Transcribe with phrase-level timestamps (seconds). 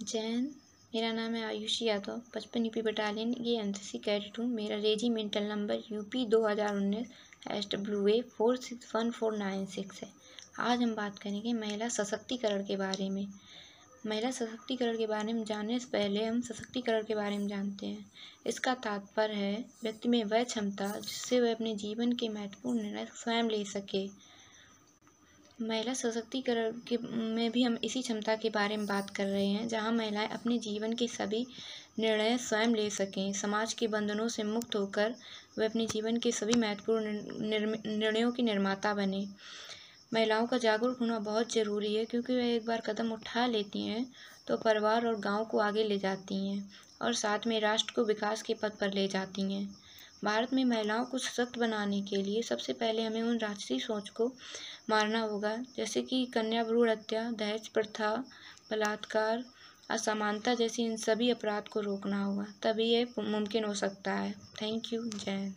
[0.00, 0.42] जैन,
[0.92, 4.76] मेरा नाम है आयुषी यादव पचपन यूपी बटालियन, ये एन सी सी कैडेट हूँ। मेरा
[4.78, 7.10] रेजिमेंटल नंबर यूपी दो हज़ार उन्नीस
[7.50, 10.08] S W A four six one four nine six है।
[10.60, 13.26] आज हम बात करेंगे महिला सशक्तिकरण के बारे में।
[14.04, 18.04] महिला सशक्तिकरण के बारे में जानने से पहले हम सशक्तिकरण के बारे में जानते हैं।
[18.46, 23.50] इसका तात्पर्य है, व्यक्ति में वह क्षमता जिससे वह अपने जीवन के महत्वपूर्ण निर्णय स्वयं
[23.50, 24.06] ले सके।
[25.58, 29.66] महिला सशक्तिकरण के, में भी हम इसी क्षमता के बारे में बात कर रहे हैं,
[29.68, 31.46] जहाँ महिलाएँ अपने जीवन के सभी
[31.98, 35.14] निर्णय स्वयं ले सकें। समाज के बंधनों से मुक्त होकर
[35.58, 37.12] वे अपने जीवन के सभी महत्वपूर्ण
[37.88, 39.26] निर्णयों की निर्माता बने।
[40.14, 44.06] महिलाओं का जागरूक होना बहुत ज़रूरी है, क्योंकि वह एक बार कदम उठा लेती हैं
[44.48, 46.68] तो परिवार और गाँव को आगे ले जाती हैं
[47.02, 49.68] और साथ में राष्ट्र को विकास के पथ पर ले जाती हैं।
[50.24, 54.26] भारत में महिलाओं को सशक्त बनाने के लिए सबसे पहले हमें उन राजसी सोच को
[54.90, 58.14] मारना होगा, जैसे कि कन्या भ्रूण हत्या, दहेज प्रथा,
[58.70, 59.44] बलात्कार,
[59.90, 64.32] असमानता जैसी इन सभी अपराध को रोकना होगा, तभी ये मुमकिन हो सकता है।
[64.62, 65.52] थैंक यू जय